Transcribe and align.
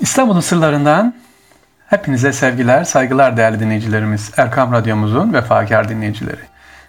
İstanbul'un 0.00 0.40
sırlarından 0.40 1.14
hepinize 1.86 2.32
sevgiler, 2.32 2.84
saygılar 2.84 3.36
değerli 3.36 3.60
dinleyicilerimiz. 3.60 4.30
Erkam 4.36 4.72
Radyomuzun 4.72 5.32
vefakar 5.32 5.88
dinleyicileri. 5.88 6.40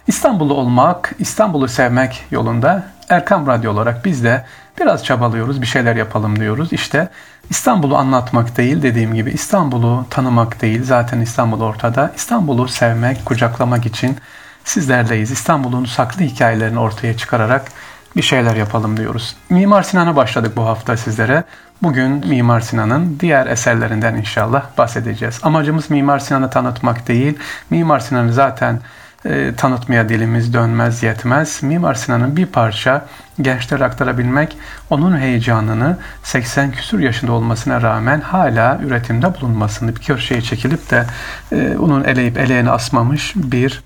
İstanbullu 0.06 0.54
olmak, 0.54 1.12
İstanbul'u 1.18 1.68
sevmek 1.68 2.24
yolunda 2.30 2.84
Erkam 3.08 3.46
Radyo 3.46 3.72
olarak 3.72 4.04
biz 4.04 4.24
de 4.24 4.44
biraz 4.80 5.04
çabalıyoruz, 5.04 5.62
bir 5.62 5.66
şeyler 5.66 5.96
yapalım 5.96 6.40
diyoruz. 6.40 6.72
İşte 6.72 7.08
İstanbul'u 7.50 7.96
anlatmak 7.96 8.56
değil 8.56 8.82
dediğim 8.82 9.14
gibi 9.14 9.30
İstanbul'u 9.30 10.06
tanımak 10.10 10.62
değil. 10.62 10.84
Zaten 10.84 11.20
İstanbul 11.20 11.60
ortada. 11.60 12.12
İstanbul'u 12.16 12.68
sevmek, 12.68 13.24
kucaklamak 13.24 13.86
için 13.86 14.16
sizlerleyiz. 14.64 15.30
İstanbul'un 15.30 15.84
saklı 15.84 16.24
hikayelerini 16.24 16.78
ortaya 16.78 17.16
çıkararak 17.16 17.72
bir 18.16 18.22
şeyler 18.22 18.56
yapalım 18.56 18.96
diyoruz. 18.96 19.36
Mimar 19.50 19.82
Sinan'a 19.82 20.16
başladık 20.16 20.52
bu 20.56 20.66
hafta 20.66 20.96
sizlere. 20.96 21.44
Bugün 21.82 22.28
Mimar 22.28 22.60
Sinan'ın 22.60 23.16
diğer 23.20 23.46
eserlerinden 23.46 24.14
inşallah 24.14 24.62
bahsedeceğiz. 24.78 25.40
Amacımız 25.42 25.90
Mimar 25.90 26.18
Sinan'ı 26.18 26.50
tanıtmak 26.50 27.08
değil. 27.08 27.38
Mimar 27.70 28.00
Sinan'ı 28.00 28.32
zaten 28.32 28.80
e, 29.24 29.54
tanıtmaya 29.56 30.08
dilimiz 30.08 30.54
dönmez 30.54 31.02
yetmez. 31.02 31.62
Mimar 31.62 31.94
Sinan'ın 31.94 32.36
bir 32.36 32.46
parça 32.46 33.06
gençlere 33.40 33.84
aktarabilmek, 33.84 34.56
onun 34.90 35.18
heyecanını 35.18 35.96
80 36.22 36.72
küsur 36.72 36.98
yaşında 36.98 37.32
olmasına 37.32 37.82
rağmen 37.82 38.20
hala 38.20 38.80
üretimde 38.82 39.34
bulunmasını 39.34 39.96
bir 39.96 40.00
köşeye 40.00 40.42
çekilip 40.42 40.90
de 40.90 41.04
e, 41.52 41.76
onun 41.76 42.04
eleyip 42.04 42.38
eleğini 42.38 42.70
asmamış 42.70 43.32
bir 43.36 43.82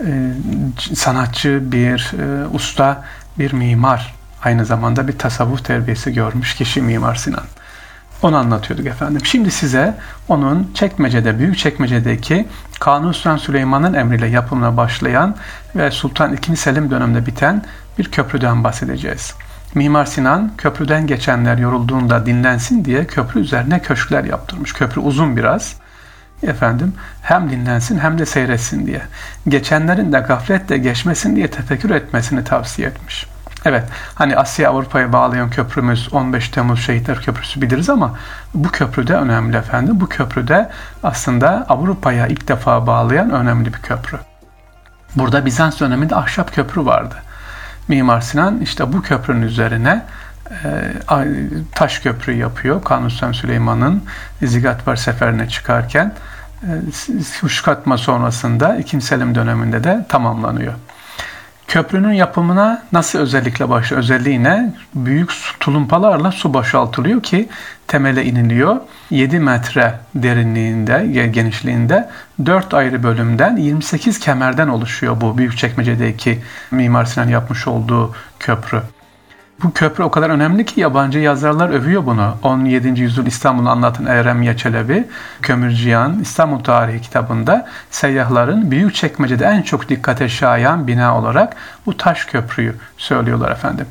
e, 0.00 0.32
sanatçı, 0.94 1.72
bir 1.72 2.12
e, 2.18 2.46
usta, 2.46 3.04
bir 3.38 3.52
mimar. 3.52 4.19
Aynı 4.44 4.64
zamanda 4.64 5.08
bir 5.08 5.18
tasavvuf 5.18 5.64
terbiyesi 5.64 6.14
görmüş 6.14 6.54
kişi 6.54 6.82
Mimar 6.82 7.14
Sinan. 7.14 7.44
Onu 8.22 8.36
anlatıyorduk 8.36 8.86
efendim. 8.86 9.20
Şimdi 9.24 9.50
size 9.50 9.94
onun 10.28 10.70
Çekmece'de, 10.74 11.38
Büyük 11.38 11.58
Çekmece'deki 11.58 12.48
Kanuni 12.80 13.14
Sultan 13.14 13.36
Süleyman'ın 13.36 13.94
emriyle 13.94 14.26
yapımına 14.26 14.76
başlayan 14.76 15.36
ve 15.76 15.90
Sultan 15.90 16.36
II. 16.48 16.56
Selim 16.56 16.90
döneminde 16.90 17.26
biten 17.26 17.64
bir 17.98 18.10
köprüden 18.10 18.64
bahsedeceğiz. 18.64 19.34
Mimar 19.74 20.04
Sinan 20.04 20.52
köprüden 20.58 21.06
geçenler 21.06 21.58
yorulduğunda 21.58 22.26
dinlensin 22.26 22.84
diye 22.84 23.06
köprü 23.06 23.40
üzerine 23.40 23.82
köşkler 23.82 24.24
yaptırmış. 24.24 24.72
Köprü 24.72 25.00
uzun 25.00 25.36
biraz. 25.36 25.74
Efendim 26.42 26.94
hem 27.22 27.50
dinlensin 27.50 27.98
hem 27.98 28.18
de 28.18 28.26
seyretsin 28.26 28.86
diye. 28.86 29.02
Geçenlerin 29.48 30.12
de 30.12 30.18
gafletle 30.18 30.78
geçmesin 30.78 31.36
diye 31.36 31.50
tefekkür 31.50 31.90
etmesini 31.90 32.44
tavsiye 32.44 32.88
etmiş. 32.88 33.26
Evet 33.64 33.84
hani 34.14 34.36
Asya 34.36 34.70
Avrupa'ya 34.70 35.12
bağlayan 35.12 35.50
köprümüz 35.50 36.12
15 36.12 36.48
Temmuz 36.48 36.80
Şehitler 36.80 37.22
Köprüsü 37.22 37.62
biliriz 37.62 37.90
ama 37.90 38.18
bu 38.54 38.68
köprü 38.68 39.06
de 39.06 39.14
önemli 39.14 39.56
efendim. 39.56 40.00
Bu 40.00 40.08
köprüde 40.08 40.70
aslında 41.02 41.66
Avrupa'ya 41.68 42.26
ilk 42.26 42.48
defa 42.48 42.86
bağlayan 42.86 43.30
önemli 43.30 43.66
bir 43.74 43.78
köprü. 43.78 44.18
Burada 45.16 45.46
Bizans 45.46 45.80
döneminde 45.80 46.16
ahşap 46.16 46.54
köprü 46.54 46.84
vardı. 46.84 47.14
Mimar 47.88 48.20
Sinan 48.20 48.60
işte 48.60 48.92
bu 48.92 49.02
köprünün 49.02 49.42
üzerine 49.42 50.04
e, 50.64 50.92
taş 51.72 51.98
köprü 51.98 52.32
yapıyor. 52.32 52.84
Kanuni 52.84 53.34
Süleyman'ın 53.34 54.04
Zigatvar 54.42 54.96
seferine 54.96 55.48
çıkarken 55.48 56.14
e, 56.62 56.68
kuşkatma 57.40 57.98
sonrasında 57.98 58.76
2. 58.76 59.00
Selim 59.00 59.34
döneminde 59.34 59.84
de 59.84 60.06
tamamlanıyor. 60.08 60.74
Köprünün 61.70 62.12
yapımına 62.12 62.82
nasıl 62.92 63.18
özellikle 63.18 63.68
başı 63.68 63.96
özelliği 63.96 64.42
ne? 64.42 64.74
Büyük 64.94 65.32
tulumpalarla 65.60 66.32
su 66.32 66.54
boşaltılıyor 66.54 67.22
ki 67.22 67.48
temele 67.86 68.24
iniliyor. 68.24 68.76
7 69.10 69.38
metre 69.38 70.00
derinliğinde, 70.14 71.26
genişliğinde 71.26 72.08
4 72.46 72.74
ayrı 72.74 73.02
bölümden 73.02 73.56
28 73.56 74.20
kemerden 74.20 74.68
oluşuyor 74.68 75.20
bu 75.20 75.38
Büyükçekmece'deki 75.38 76.38
Mimar 76.70 77.04
Sinan 77.04 77.28
yapmış 77.28 77.66
olduğu 77.66 78.14
köprü. 78.38 78.82
Bu 79.62 79.72
köprü 79.72 80.04
o 80.04 80.10
kadar 80.10 80.30
önemli 80.30 80.64
ki 80.64 80.80
yabancı 80.80 81.18
yazarlar 81.18 81.68
övüyor 81.68 82.06
bunu. 82.06 82.34
17. 82.42 83.00
yüzyıl 83.00 83.26
İstanbul'u 83.26 83.68
anlatan 83.68 84.06
Evrem 84.06 84.56
Çelebi, 84.56 85.08
Kömürciyan 85.42 86.20
İstanbul 86.20 86.64
Tarihi 86.64 87.00
kitabında 87.00 87.68
seyyahların 87.90 88.70
büyük 88.70 88.94
çekmecede 88.94 89.44
en 89.44 89.62
çok 89.62 89.88
dikkate 89.88 90.28
şayan 90.28 90.86
bina 90.86 91.18
olarak 91.18 91.56
bu 91.86 91.96
taş 91.96 92.24
köprüyü 92.24 92.74
söylüyorlar 92.96 93.50
efendim. 93.50 93.86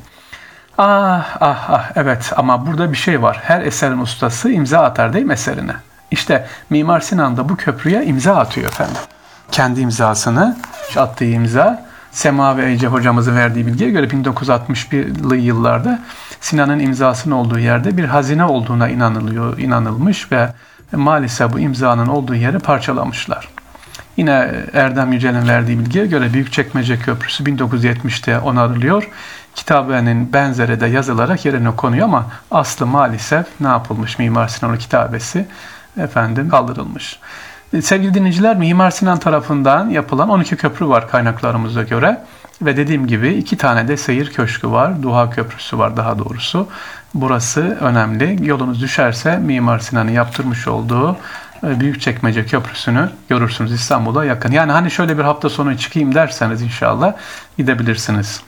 Ah 0.78 1.36
ah 1.40 1.70
ah 1.70 1.90
evet 1.96 2.32
ama 2.36 2.66
burada 2.66 2.92
bir 2.92 2.96
şey 2.96 3.22
var. 3.22 3.40
Her 3.42 3.62
eserin 3.62 3.98
ustası 3.98 4.50
imza 4.50 4.80
atar 4.80 5.12
değil 5.12 5.26
mi 5.26 5.32
eserine? 5.32 5.74
İşte 6.10 6.46
Mimar 6.70 7.00
Sinan 7.00 7.36
da 7.36 7.48
bu 7.48 7.56
köprüye 7.56 8.04
imza 8.04 8.36
atıyor 8.36 8.66
efendim. 8.66 9.02
Kendi 9.52 9.80
imzasını, 9.80 10.56
attığı 10.96 11.24
imza 11.24 11.89
Sema 12.12 12.56
ve 12.56 12.72
Ece 12.72 12.86
hocamızın 12.86 13.36
verdiği 13.36 13.66
bilgiye 13.66 13.90
göre 13.90 14.06
1961'lı 14.06 15.36
yıllarda 15.36 16.02
Sinan'ın 16.40 16.78
imzasının 16.78 17.34
olduğu 17.34 17.58
yerde 17.58 17.96
bir 17.96 18.04
hazine 18.04 18.44
olduğuna 18.44 18.88
inanılıyor, 18.88 19.58
inanılmış 19.58 20.32
ve 20.32 20.48
maalesef 20.92 21.52
bu 21.52 21.60
imzanın 21.60 22.06
olduğu 22.06 22.34
yeri 22.34 22.58
parçalamışlar. 22.58 23.48
Yine 24.16 24.50
Erdem 24.72 25.12
Yücel'in 25.12 25.48
verdiği 25.48 25.78
bilgiye 25.78 26.06
göre 26.06 26.32
Büyükçekmece 26.32 26.98
Köprüsü 26.98 27.44
1970'te 27.44 28.38
onarılıyor. 28.38 29.08
Kitabenin 29.54 30.32
benzeri 30.32 30.80
de 30.80 30.86
yazılarak 30.86 31.44
yerine 31.44 31.76
konuyor 31.76 32.04
ama 32.04 32.26
aslı 32.50 32.86
maalesef 32.86 33.46
ne 33.60 33.68
yapılmış 33.68 34.18
Mimar 34.18 34.48
Sinan'ın 34.48 34.76
kitabesi 34.76 35.46
efendim 36.00 36.48
kaldırılmış. 36.48 37.18
Sevgili 37.78 38.14
dinleyiciler 38.14 38.56
Mimar 38.56 38.90
Sinan 38.90 39.18
tarafından 39.18 39.88
yapılan 39.88 40.28
12 40.28 40.56
köprü 40.56 40.88
var 40.88 41.08
kaynaklarımıza 41.08 41.82
göre. 41.82 42.20
Ve 42.62 42.76
dediğim 42.76 43.06
gibi 43.06 43.28
iki 43.28 43.56
tane 43.56 43.88
de 43.88 43.96
seyir 43.96 44.30
köşkü 44.30 44.70
var. 44.70 45.02
Duha 45.02 45.30
Köprüsü 45.30 45.78
var 45.78 45.96
daha 45.96 46.18
doğrusu. 46.18 46.68
Burası 47.14 47.60
önemli. 47.80 48.48
Yolunuz 48.48 48.82
düşerse 48.82 49.38
Mimar 49.38 49.78
Sinan'ın 49.78 50.10
yaptırmış 50.10 50.68
olduğu 50.68 51.16
e, 51.64 51.80
Büyükçekmece 51.80 52.46
Köprüsü'nü 52.46 53.10
görürsünüz 53.28 53.72
İstanbul'a 53.72 54.24
yakın. 54.24 54.52
Yani 54.52 54.72
hani 54.72 54.90
şöyle 54.90 55.18
bir 55.18 55.22
hafta 55.22 55.48
sonu 55.48 55.78
çıkayım 55.78 56.14
derseniz 56.14 56.62
inşallah 56.62 57.12
gidebilirsiniz. 57.58 58.42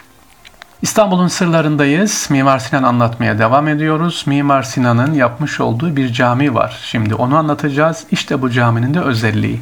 İstanbul'un 0.82 1.28
sırlarındayız. 1.28 2.26
Mimar 2.30 2.58
Sinan 2.58 2.82
anlatmaya 2.82 3.38
devam 3.38 3.68
ediyoruz. 3.68 4.24
Mimar 4.26 4.62
Sinan'ın 4.62 5.14
yapmış 5.14 5.60
olduğu 5.60 5.96
bir 5.96 6.12
cami 6.12 6.54
var. 6.54 6.80
Şimdi 6.84 7.14
onu 7.14 7.36
anlatacağız. 7.36 8.04
İşte 8.10 8.42
bu 8.42 8.50
caminin 8.50 8.94
de 8.94 9.00
özelliği. 9.00 9.60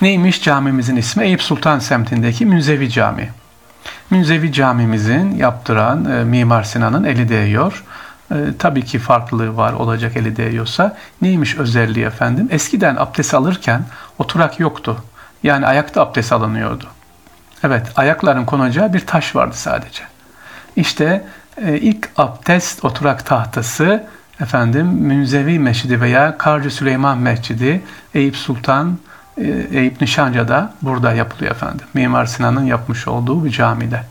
Neymiş 0.00 0.42
camimizin 0.42 0.96
ismi? 0.96 1.24
Eyüp 1.24 1.42
Sultan 1.42 1.78
semtindeki 1.78 2.46
Münzevi 2.46 2.90
Cami. 2.90 3.30
Münzevi 4.10 4.52
camimizin 4.52 5.36
yaptıran 5.36 6.04
e, 6.04 6.24
Mimar 6.24 6.62
Sinan'ın 6.62 7.04
eli 7.04 7.28
değiyor. 7.28 7.84
E, 8.30 8.36
tabii 8.58 8.84
ki 8.84 8.98
farklılığı 8.98 9.56
var 9.56 9.72
olacak 9.72 10.16
eli 10.16 10.36
değiyorsa. 10.36 10.96
Neymiş 11.22 11.56
özelliği 11.56 12.06
efendim? 12.06 12.48
Eskiden 12.50 12.96
abdest 12.96 13.34
alırken 13.34 13.84
oturak 14.18 14.60
yoktu. 14.60 14.96
Yani 15.42 15.66
ayakta 15.66 16.02
abdest 16.02 16.32
alınıyordu. 16.32 16.86
Evet 17.64 17.86
ayakların 17.96 18.44
konacağı 18.44 18.92
bir 18.92 19.06
taş 19.06 19.36
vardı 19.36 19.54
sadece. 19.56 20.11
İşte 20.76 21.24
e, 21.66 21.78
ilk 21.78 22.10
abdest 22.16 22.84
oturak 22.84 23.26
tahtası 23.26 24.06
efendim 24.40 24.86
Münzevi 24.86 25.58
Mescidi 25.58 26.00
veya 26.00 26.38
Karcı 26.38 26.70
Süleyman 26.70 27.18
Mescidi 27.18 27.82
Eyüp 28.14 28.36
Sultan 28.36 28.98
e, 29.38 29.66
Eyüp 29.72 30.00
Nişanca'da 30.00 30.74
burada 30.82 31.12
yapılıyor 31.12 31.50
efendim. 31.50 31.86
Mimar 31.94 32.26
Sinan'ın 32.26 32.64
yapmış 32.64 33.08
olduğu 33.08 33.44
bir 33.44 33.50
camide. 33.50 34.02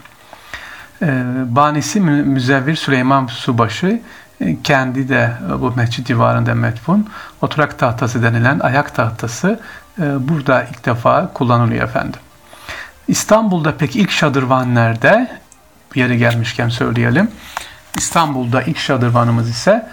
E, 1.02 1.24
banisi 1.46 2.00
Müzevvir 2.02 2.76
Süleyman 2.76 3.28
Subaşı 3.28 4.02
e, 4.42 4.62
kendi 4.64 5.10
de 5.10 5.32
bu 5.60 5.74
mescid 5.76 6.06
civarında 6.06 6.56
metfun. 6.56 7.10
Oturak 7.42 7.80
tahtası 7.80 8.24
denilen 8.24 8.60
ayak 8.60 8.96
tahtası 8.96 9.60
burada 10.20 10.64
ilk 10.64 10.86
defa 10.86 11.34
kullanılıyor 11.34 11.84
efendim. 11.84 12.20
İstanbul'da 13.08 13.78
peki 13.78 14.00
ilk 14.00 14.12
şadırvan 14.12 14.76
nerede? 14.76 15.41
Yeri 15.96 16.18
gelmişken 16.18 16.70
söyleyelim. 16.70 17.32
İstanbul'da 17.98 18.62
ilk 18.62 18.78
şadırvanımız 18.78 19.50
ise 19.50 19.88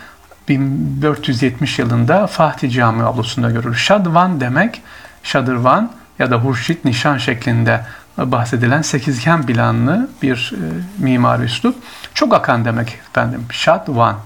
1470 0.49 1.79
yılında 1.79 2.27
Fatih 2.27 2.73
Camii 2.73 3.03
avlusunda 3.03 3.51
görülür. 3.51 3.75
Şadvan 3.75 4.41
demek, 4.41 4.83
şadırvan 5.23 5.93
ya 6.19 6.31
da 6.31 6.37
hurşit 6.37 6.85
nişan 6.85 7.19
şeklinde 7.19 7.81
bahsedilen 8.19 8.83
sekizgen 8.83 9.47
planlı 9.47 10.09
bir 10.23 10.53
e, 10.55 10.63
mimari 11.03 11.43
üslup. 11.43 11.77
Çok 12.15 12.35
akan 12.35 12.65
demek 12.65 12.99
efendim. 13.11 13.47
Şadvan. 13.51 14.17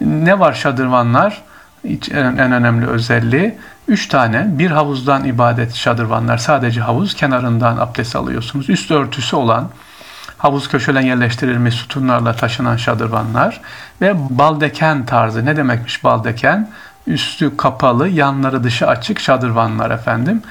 Ne 0.00 0.38
var 0.38 0.52
şadırvanlar? 0.52 1.42
En, 1.84 2.38
önemli 2.38 2.86
özelliği 2.86 3.54
üç 3.88 4.08
tane 4.08 4.46
bir 4.58 4.70
havuzdan 4.70 5.24
ibadet 5.24 5.74
şadırvanlar. 5.74 6.38
Sadece 6.38 6.80
havuz 6.80 7.14
kenarından 7.14 7.76
abdest 7.76 8.16
alıyorsunuz. 8.16 8.70
Üst 8.70 8.90
örtüsü 8.90 9.36
olan 9.36 9.68
havuz 10.38 10.68
köşelen 10.68 11.02
yerleştirilmiş 11.02 11.74
sütunlarla 11.74 12.36
taşınan 12.36 12.76
şadırvanlar 12.76 13.60
ve 14.00 14.14
baldeken 14.30 15.06
tarzı 15.06 15.46
ne 15.46 15.56
demekmiş 15.56 16.04
baldeken? 16.04 16.70
Üstü 17.06 17.56
kapalı, 17.56 18.08
yanları 18.08 18.64
dışı 18.64 18.86
açık 18.86 19.20
şadırvanlar 19.20 19.90
efendim. 19.90 20.42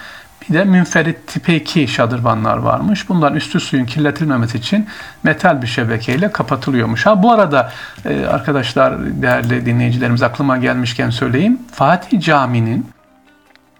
Bir 0.49 0.53
de 0.53 0.63
münferit 0.63 1.27
tipi 1.27 1.55
2 1.55 1.87
şadırvanlar 1.87 2.57
varmış. 2.57 3.09
Bunların 3.09 3.37
üstü 3.37 3.59
suyun 3.59 3.85
kirletilmemesi 3.85 4.57
için 4.57 4.87
metal 5.23 5.61
bir 5.61 5.67
şebekeyle 5.67 6.31
kapatılıyormuş. 6.31 7.05
Ha 7.05 7.23
bu 7.23 7.31
arada 7.31 7.71
e, 8.05 8.25
arkadaşlar 8.25 9.21
değerli 9.21 9.65
dinleyicilerimiz 9.65 10.23
aklıma 10.23 10.57
gelmişken 10.57 11.09
söyleyeyim. 11.09 11.59
Fatih 11.71 12.21
Camii'nin 12.21 12.96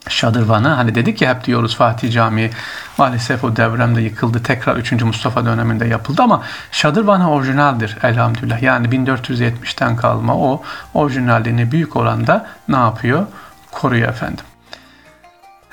şadırvanı 0.08 0.68
hani 0.68 0.94
dedik 0.94 1.22
ya 1.22 1.34
hep 1.34 1.44
diyoruz 1.44 1.76
Fatih 1.76 2.12
Camii 2.12 2.50
maalesef 2.98 3.44
o 3.44 3.56
devremde 3.56 4.00
yıkıldı 4.00 4.42
tekrar 4.42 4.76
3. 4.76 4.92
Mustafa 4.92 5.44
döneminde 5.44 5.86
yapıldı 5.86 6.22
ama 6.22 6.42
şadırvanı 6.72 7.30
orijinaldir 7.30 7.96
elhamdülillah 8.02 8.62
yani 8.62 8.88
1470'ten 8.88 9.96
kalma 9.96 10.36
o 10.36 10.62
orijinalliğini 10.94 11.72
büyük 11.72 11.96
oranda 11.96 12.46
ne 12.68 12.76
yapıyor 12.76 13.26
koruyor 13.70 14.08
efendim. 14.08 14.44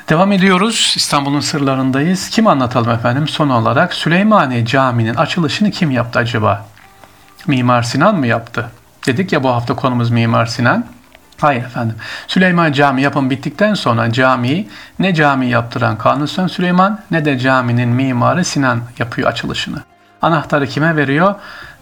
Devam 0.09 0.31
ediyoruz. 0.31 0.93
İstanbul'un 0.97 1.39
sırlarındayız. 1.39 2.29
Kim 2.29 2.47
anlatalım 2.47 2.91
efendim? 2.91 3.27
Son 3.27 3.49
olarak 3.49 3.93
Süleymaniye 3.93 4.65
Camii'nin 4.65 5.15
açılışını 5.15 5.71
kim 5.71 5.91
yaptı 5.91 6.19
acaba? 6.19 6.65
Mimar 7.47 7.83
Sinan 7.83 8.15
mı 8.15 8.27
yaptı? 8.27 8.71
Dedik 9.05 9.33
ya 9.33 9.43
bu 9.43 9.49
hafta 9.49 9.75
konumuz 9.75 10.11
Mimar 10.11 10.45
Sinan. 10.45 10.85
Hayır 11.41 11.63
efendim. 11.63 11.95
Süleyman 12.27 12.71
Camii 12.71 13.01
yapım 13.01 13.29
bittikten 13.29 13.73
sonra 13.73 14.11
camiyi 14.11 14.69
ne 14.99 15.13
cami 15.13 15.49
yaptıran 15.49 15.97
Kanuni 15.97 16.27
Süleyman 16.27 16.99
ne 17.11 17.25
de 17.25 17.39
caminin 17.39 17.89
mimarı 17.89 18.45
Sinan 18.45 18.81
yapıyor 18.99 19.29
açılışını. 19.29 19.77
Anahtarı 20.21 20.67
kime 20.67 20.95
veriyor? 20.95 21.35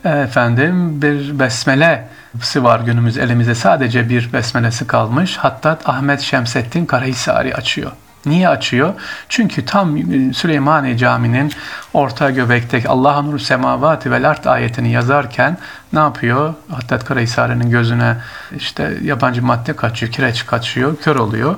Efendim 0.05 1.01
bir 1.01 1.39
besmelesi 1.39 2.63
var 2.63 2.79
günümüz 2.79 3.17
elimizde 3.17 3.55
sadece 3.55 4.09
bir 4.09 4.33
besmelesi 4.33 4.88
kalmış. 4.88 5.38
Hatta 5.38 5.77
Ahmet 5.85 6.21
Şemsettin 6.21 6.85
Karahisari 6.85 7.56
açıyor. 7.56 7.91
Niye 8.25 8.49
açıyor? 8.49 8.93
Çünkü 9.29 9.65
tam 9.65 9.97
e, 9.97 10.33
Süleymaniye 10.33 10.97
Camii'nin 10.97 11.51
orta 11.93 12.29
göbekteki 12.29 12.89
Allah 12.89 13.21
nuru 13.21 13.39
semavati 13.39 14.11
vel 14.11 14.29
art 14.29 14.47
ayetini 14.47 14.91
yazarken 14.91 15.57
ne 15.93 15.99
yapıyor? 15.99 16.53
Hattat 16.71 17.05
Karahisari'nin 17.05 17.69
gözüne 17.69 18.17
işte 18.57 18.97
yabancı 19.03 19.43
madde 19.43 19.75
kaçıyor, 19.75 20.11
kireç 20.11 20.45
kaçıyor, 20.45 20.97
kör 20.97 21.15
oluyor. 21.15 21.55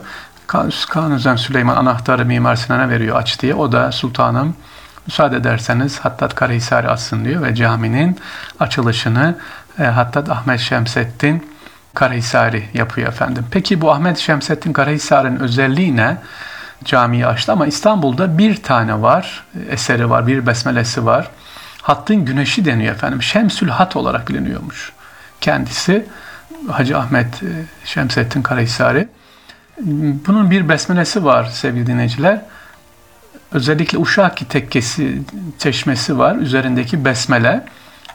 Kanuni 0.89 1.37
Süleyman 1.37 1.75
anahtarı 1.75 2.25
Mimar 2.25 2.55
Sinan'a 2.55 2.89
veriyor 2.89 3.17
aç 3.17 3.41
diye. 3.41 3.55
O 3.55 3.71
da 3.71 3.91
sultanım 3.91 4.55
müsaade 5.07 5.35
ederseniz 5.35 5.99
Hattat 5.99 6.35
Karahisari 6.35 6.87
açsın 6.89 7.25
diyor 7.25 7.43
ve 7.43 7.55
caminin 7.55 8.19
açılışını 8.59 9.35
e, 9.79 9.83
Hattat 9.83 10.29
Ahmet 10.29 10.59
Şemsettin 10.59 11.55
Karahisari 11.93 12.69
yapıyor 12.73 13.07
efendim. 13.07 13.45
Peki 13.51 13.81
bu 13.81 13.91
Ahmet 13.91 14.17
Şemsettin 14.17 14.73
Karahisari'nin 14.73 15.39
özelliği 15.39 15.95
ne? 15.95 16.17
Camiyi 16.83 17.27
açtı 17.27 17.51
ama 17.51 17.67
İstanbul'da 17.67 18.37
bir 18.37 18.63
tane 18.63 19.01
var, 19.01 19.43
eseri 19.69 20.09
var, 20.09 20.27
bir 20.27 20.47
besmelesi 20.47 21.05
var. 21.05 21.29
Hattın 21.81 22.25
güneşi 22.25 22.65
deniyor 22.65 22.95
efendim. 22.95 23.23
Şemsül 23.23 23.69
Hat 23.69 23.95
olarak 23.95 24.29
biliniyormuş. 24.29 24.91
Kendisi 25.41 26.05
Hacı 26.69 26.97
Ahmet 26.97 27.43
e, 27.43 27.47
Şemsettin 27.85 28.41
Karahisari. 28.41 29.07
Bunun 30.27 30.51
bir 30.51 30.69
besmelesi 30.69 31.25
var 31.25 31.45
sevgili 31.45 31.87
dinleyiciler. 31.87 32.41
Özellikle 33.51 33.97
Uşaki 33.97 34.47
tekkesi, 34.47 35.21
çeşmesi 35.59 36.17
var. 36.17 36.35
Üzerindeki 36.35 37.05
besmele. 37.05 37.65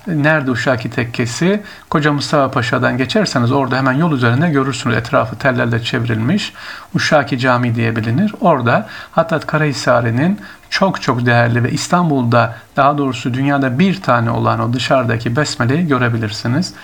Nerede 0.06 0.50
Uşaki 0.50 0.90
Tekkesi? 0.90 1.62
Koca 1.90 2.12
Mustafa 2.12 2.50
Paşa'dan 2.50 2.98
geçerseniz 2.98 3.52
orada 3.52 3.76
hemen 3.76 3.92
yol 3.92 4.12
üzerinde 4.12 4.50
görürsünüz. 4.50 4.96
Etrafı 4.96 5.36
tellerle 5.38 5.82
çevrilmiş. 5.82 6.52
Uşaki 6.94 7.38
Camii 7.38 7.74
diye 7.74 7.96
bilinir. 7.96 8.34
Orada 8.40 8.88
Hattat 9.10 9.46
Karahisari'nin 9.46 10.40
çok 10.70 11.02
çok 11.02 11.26
değerli 11.26 11.64
ve 11.64 11.70
İstanbul'da 11.70 12.56
daha 12.76 12.98
doğrusu 12.98 13.34
dünyada 13.34 13.78
bir 13.78 14.02
tane 14.02 14.30
olan 14.30 14.60
o 14.60 14.72
dışarıdaki 14.72 15.36
besmeleyi 15.36 15.86
görebilirsiniz. 15.86 16.74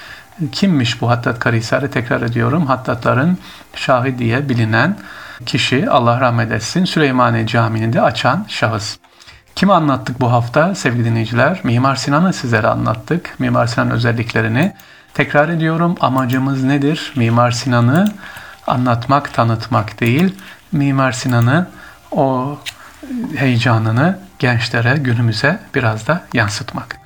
Kimmiş 0.53 1.01
bu 1.01 1.11
Hattat 1.11 1.39
Karahisari? 1.39 1.91
Tekrar 1.91 2.23
ediyorum. 2.23 2.67
Hattatların 2.67 3.39
şahı 3.75 4.19
diye 4.19 4.49
bilinen 4.49 4.97
kişi 5.47 5.91
Allah 5.91 6.21
rahmet 6.21 6.53
etsin 6.53 6.85
Süleymaniye 6.85 7.47
Camii'ni 7.47 7.93
de 7.93 8.03
açan 8.03 8.45
şahıs. 8.49 8.97
Kimi 9.57 9.73
anlattık 9.73 10.21
bu 10.21 10.33
hafta 10.33 10.75
sevgili 10.75 11.05
dinleyiciler? 11.05 11.61
Mimar 11.65 11.97
Sinan'ı 11.97 12.33
sizlere 12.33 12.67
anlattık. 12.67 13.35
Mimar 13.39 13.67
Sinan 13.67 13.91
özelliklerini. 13.91 14.73
Tekrar 15.15 15.49
ediyorum 15.49 15.95
amacımız 16.01 16.65
nedir? 16.65 17.13
Mimar 17.17 17.51
Sinan'ı 17.51 18.13
anlatmak, 18.67 19.35
tanıtmak 19.35 20.01
değil. 20.01 20.35
Mimar 20.73 21.13
Sinan'ı 21.13 21.67
o 22.13 22.59
heyecanını 23.37 24.19
gençlere, 24.39 24.97
günümüze 24.97 25.61
biraz 25.75 26.07
da 26.07 26.23
yansıtmak. 26.35 26.97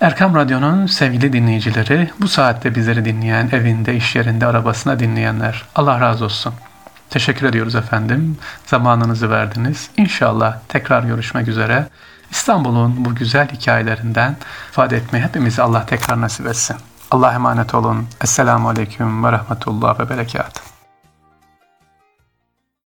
Erkam 0.00 0.34
Radyo'nun 0.34 0.86
sevgili 0.86 1.32
dinleyicileri, 1.32 2.10
bu 2.20 2.28
saatte 2.28 2.74
bizleri 2.74 3.04
dinleyen, 3.04 3.48
evinde, 3.52 3.96
iş 3.96 4.16
yerinde, 4.16 4.46
arabasına 4.46 4.98
dinleyenler, 5.00 5.64
Allah 5.74 6.00
razı 6.00 6.24
olsun. 6.24 6.54
Teşekkür 7.10 7.46
ediyoruz 7.46 7.74
efendim. 7.74 8.38
Zamanınızı 8.66 9.30
verdiniz. 9.30 9.90
İnşallah 9.96 10.58
tekrar 10.68 11.02
görüşmek 11.02 11.48
üzere. 11.48 11.88
İstanbul'un 12.30 13.04
bu 13.04 13.14
güzel 13.14 13.48
hikayelerinden 13.48 14.36
ifade 14.70 14.96
etmeyi 14.96 15.24
hepimize 15.24 15.62
Allah 15.62 15.86
tekrar 15.86 16.20
nasip 16.20 16.46
etsin. 16.46 16.76
Allah 17.10 17.32
emanet 17.32 17.74
olun. 17.74 18.08
Esselamu 18.22 18.68
Aleyküm 18.68 19.24
ve 19.24 19.32
Rahmetullah 19.32 20.00
ve 20.00 20.08
Berekatuhu. 20.10 20.75